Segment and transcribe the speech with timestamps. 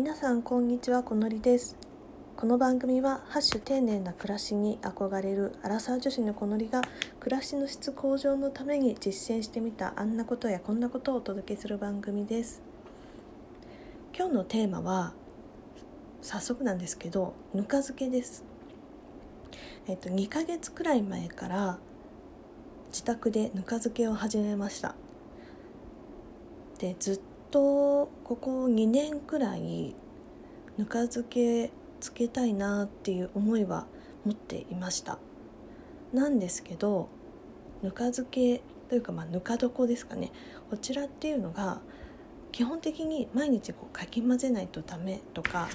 [0.00, 1.76] 皆さんこんにちはこのりです。
[2.34, 6.80] この番組はハッシュ丁寧な暮らしに憧れるアラサー女子のこのりが
[7.20, 12.62] 暮らしの質向上のために実践してみたあんなことやこんなことをお届けする番組です。
[14.16, 15.12] 今日のテーマは
[16.22, 18.42] 早速なんですけどぬか漬けです。
[19.86, 21.78] えっと2ヶ月くらい前から
[22.88, 24.94] 自宅でぬか漬けを始めました。
[26.78, 29.94] でずっとここ2年くらい
[30.78, 33.86] ぬか漬けつけたいなっていう思いは
[34.24, 35.18] 持っていました。
[36.12, 37.08] なんですけど
[37.82, 40.32] ぬか漬けというかまあぬか床ですかね。
[40.70, 41.80] こちらっていうのが
[42.52, 45.68] 基本的に毎日こうかき混ぜないとダメとか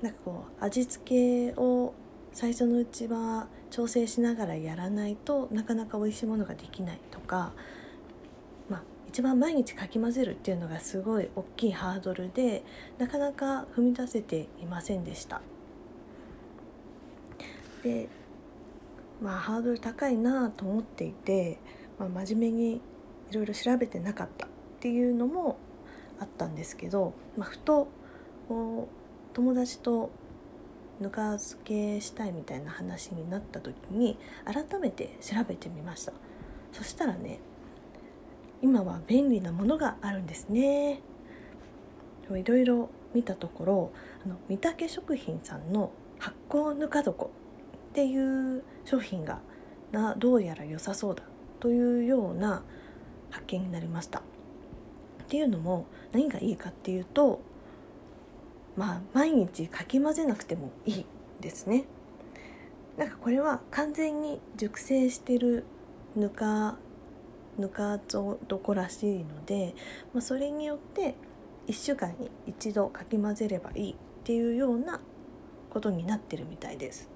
[0.00, 1.94] なんかこう味付けを
[2.32, 7.52] 最初のうちは調整しながらやらないとなかなか美味しいものができないとか
[9.12, 12.64] 一番毎日かき混ぜるっていうのがすごい大きいハードルで
[12.96, 15.42] なかなか踏み出せていませんでした。
[17.82, 18.08] で
[19.20, 21.58] まあハードル高いなと思っていて、
[21.98, 22.80] まあ、真面目に
[23.30, 24.48] いろいろ調べてなかったっ
[24.80, 25.58] ていうのも
[26.18, 27.88] あったんですけど、まあ、ふと
[28.48, 30.10] こう友達と
[31.00, 34.16] ぬか漬けしたいみたいな話になった時に
[34.46, 36.14] 改めて調べてみました。
[36.72, 37.40] そしたらね
[38.62, 41.00] 今は便利なものがあるんですね。
[42.30, 43.92] いろいろ見たところ
[44.24, 47.28] あの御嶽食品さんの発酵ぬか床っ
[47.92, 49.40] ていう商品が
[49.90, 51.24] などうやら良さそうだ
[51.60, 52.62] というような
[53.30, 54.20] 発見になりました。
[54.20, 54.22] っ
[55.28, 57.40] ていうのも何がいいかっていうと
[58.76, 61.06] まあ毎日かき混ぜなくてもいい
[61.40, 61.84] ですね。
[62.96, 65.64] なんかこれは完全に熟成してる
[66.14, 66.76] ぬか
[67.58, 68.00] ぬか
[68.50, 69.74] 床らしいので、
[70.12, 71.14] まあ、それによって
[71.66, 73.94] 1週間に一度かき混ぜればいいっ
[74.24, 75.00] ていうような
[75.70, 77.08] ことになってるみたいです。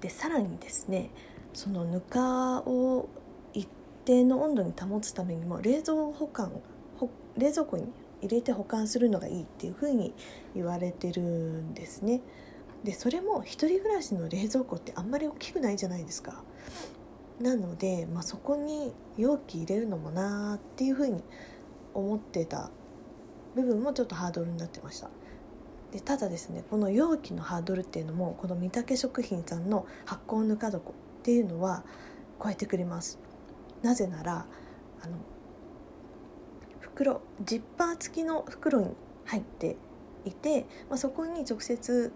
[0.00, 1.10] でさらにですね
[1.52, 3.08] そのぬかを
[3.52, 3.68] 一
[4.04, 6.50] 定の温度に保つためにも冷蔵保管
[7.36, 10.12] 冷蔵庫に入れて保管するのがいいっていうふうに
[10.54, 12.20] 言われてるんですね。
[12.84, 16.42] でそれも一人暮らしの冷蔵庫ってあんまり大きくないじゃないですか。
[17.42, 21.22] なので、まあ、そこに容器入れるのもなーっていうふうに
[21.92, 22.70] 思ってた
[23.56, 25.10] 部分もちょっとハードルになってました。
[25.90, 30.82] でただですねこの容器のハードルっていうのもこの御嶽食品さんの発酵ぬか床っ
[31.22, 31.84] ていうのは
[32.42, 33.18] 超えてくれます。
[33.82, 34.46] なぜなら
[35.02, 35.16] あの
[36.80, 38.94] 袋ジッパー付きの袋に
[39.26, 39.76] 入って
[40.24, 42.12] いて、まあ、そこに直接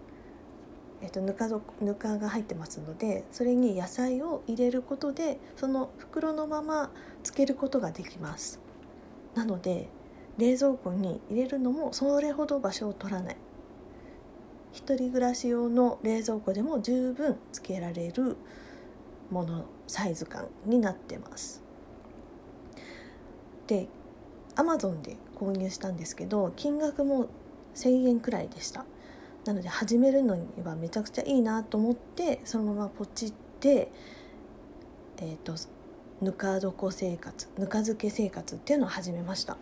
[1.01, 1.47] えっと、ぬか
[1.79, 6.91] ぬかが入ってますのでそれに野菜を入れることでその袋のまま
[7.23, 8.59] つけることができます。
[9.35, 9.89] なので
[10.37, 13.37] 冷蔵庫に入れるのもそれほど場所を取らない。
[14.71, 18.37] 一人暮らし用の冷蔵庫でも十分つけられる
[19.29, 21.63] ものサイズ感になってます。
[23.67, 23.87] で
[24.55, 27.27] Amazon で購入したんですけど金額も
[27.75, 28.85] 1000円くらいでした。
[29.47, 33.89] なので始めるのにはめちゃくちゃいいなと思ってそのままポチって
[35.17, 35.55] えっ、ー、と
[36.21, 39.57] ぬか床生活ぬか漬け生活っていうのを始めました。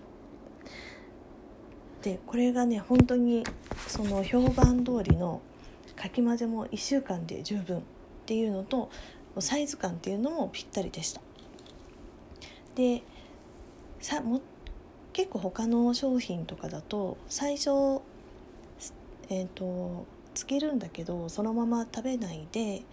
[2.01, 3.43] でこれがね本当に
[3.87, 5.41] その評判通りの
[5.95, 7.81] かき混ぜも1週間で十分っ
[8.25, 8.89] ていうのと
[9.39, 11.21] サイズ感っていうのもぴったりでした。
[12.75, 13.03] で
[13.99, 14.41] さも
[15.13, 18.01] 結構他の商品とかだと最初
[19.29, 22.83] えーと、つけるんだけどそのまま食べないで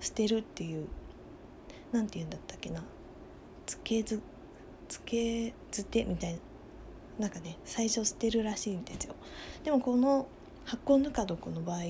[0.00, 0.86] 捨てるっていう
[1.92, 2.82] 何て言うんだったっけな
[3.66, 4.20] つけず
[4.88, 6.38] つけずてみたいな
[7.18, 9.14] なんかね最初捨てるらしいんですよ。
[9.64, 10.28] でもこの
[10.64, 11.80] 発酵ぬか床の場合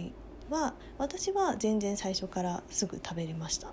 [0.50, 3.72] は私は全然最初からすぐ食べれました。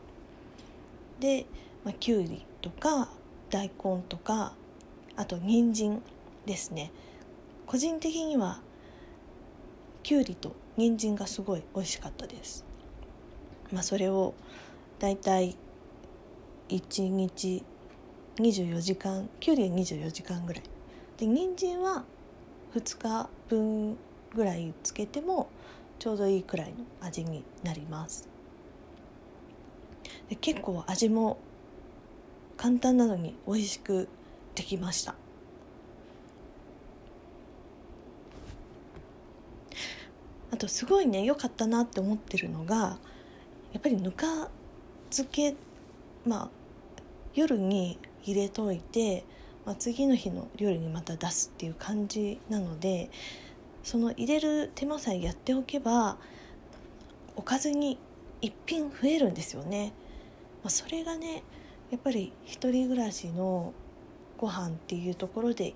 [1.19, 1.45] で、
[1.83, 3.09] まあ、きゅうりとか
[3.49, 4.53] 大根とか
[5.15, 6.01] あと人参
[6.45, 6.91] ですね。
[7.65, 8.59] 個人的には
[10.05, 12.63] きゅうりと人参がすごい美味しかったです。
[13.71, 14.35] まあそれを
[14.99, 15.57] だいたい
[16.69, 17.63] 1日
[18.35, 20.63] 24時間きゅうりは24時間ぐらい。
[21.17, 22.03] で人参は
[22.75, 23.97] 2日分
[24.35, 25.49] ぐらいつけても
[25.97, 28.29] ちょうどいいくらいの味になります。
[30.29, 31.39] で結構味も
[32.57, 34.07] 簡単なのに美味しく
[34.53, 35.15] できました。
[40.55, 42.97] あとすごいね良かったなって思ってるのが
[43.73, 44.49] やっぱりぬか
[45.09, 45.55] 漬け
[46.25, 46.49] まあ
[47.33, 49.25] 夜に入れといて
[49.65, 53.09] まあ、次の日の料理にまた出すっていう感じなので
[53.83, 56.17] その入れる手間さえやっておけば
[57.35, 57.97] おかずに
[58.41, 59.91] 一品増えるんですよね。
[60.63, 61.43] まあ、それがね
[61.91, 63.73] やっぱり一人暮らしの
[64.37, 65.73] ご飯っていうところで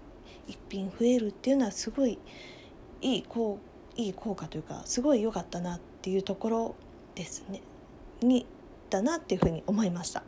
[0.47, 2.19] 一品増えるっていうのはすごい
[3.01, 3.59] いい効
[3.99, 6.75] いい効果というかすごい良かったなっていうところ
[7.15, 7.61] ですね
[8.21, 8.45] に
[8.89, 10.23] だなっていうふうに思いました。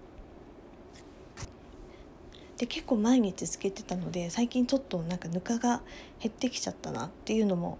[2.57, 5.81] で結構毎日つけてたので最近ちょっとなんかぬかが
[6.19, 7.79] 減ってきちゃったなっていうのも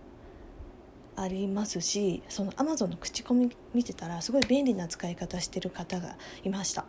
[1.16, 6.86] ありますしその Amazon の口コミ見てたらすごい便利な使い方してる方がいました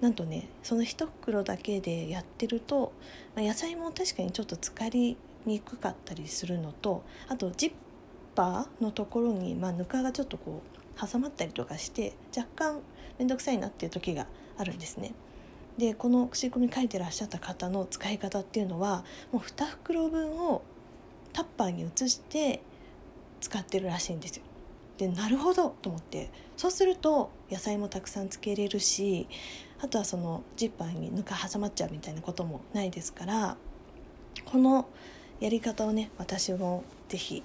[0.00, 2.92] なんとねその1袋だけでやってると、
[3.36, 5.16] まあ、野菜も確かにちょっと浸かり
[5.46, 7.72] にくかったりするのとあとジッ
[8.40, 12.80] パーのところに、まあ、ぬかがちょっとこう挟まったりとかして若干
[13.18, 14.26] 面倒くさいなっていう時が
[14.56, 15.12] あるんですね。
[15.76, 20.62] でこの口コミ書いてらっしゃった方の使い方っていうのはもう2袋分を
[21.34, 22.62] タッパーに移して
[23.42, 24.42] 使ってるらしいんですよ。
[24.96, 29.28] でなるほどと思ってそうすると野菜もたくさんつけれるし
[29.82, 33.56] あとはそのジッパーにぬか挟まっちゃうみたいなこともないですから
[34.46, 34.88] この
[35.40, 37.42] やり方をね私も是非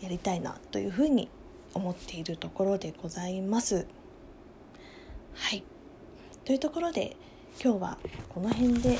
[0.00, 1.28] やりたいなというふうに
[1.74, 3.86] 思っているところでございます。
[5.34, 5.64] はい
[6.44, 7.16] というところで
[7.62, 7.98] 今日は
[8.28, 8.98] この辺で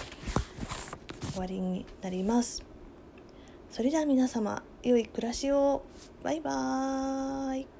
[1.32, 2.64] 終わりになります。
[3.70, 5.82] それでは皆様良い暮らしを
[6.22, 7.75] バイバーイ